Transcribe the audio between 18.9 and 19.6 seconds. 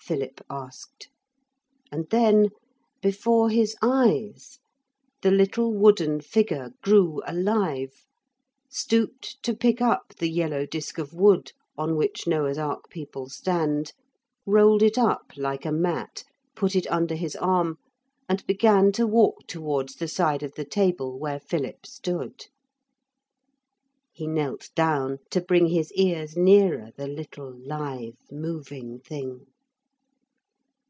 to walk